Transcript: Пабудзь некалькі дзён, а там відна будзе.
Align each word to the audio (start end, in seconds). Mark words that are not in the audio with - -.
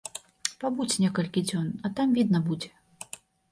Пабудзь 0.63 0.95
некалькі 1.03 1.45
дзён, 1.49 1.69
а 1.85 1.93
там 2.01 2.07
відна 2.19 2.43
будзе. 2.51 2.69